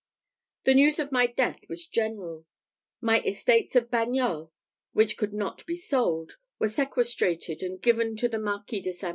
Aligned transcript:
"The 0.63 0.73
news 0.73 0.97
of 0.97 1.11
my 1.11 1.27
death 1.27 1.69
was 1.69 1.85
general; 1.85 2.47
my 3.01 3.19
estates 3.21 3.75
of 3.75 3.91
Bagnols, 3.91 4.49
which 4.93 5.15
could 5.15 5.31
not 5.31 5.63
be 5.67 5.77
sold, 5.77 6.37
were 6.57 6.69
sequestrated 6.69 7.61
and 7.61 7.79
given 7.79 8.15
to 8.15 8.27
the 8.27 8.39
Marquis 8.39 8.81
de 8.81 8.93
St. 8.93 9.01
Brie. 9.01 9.09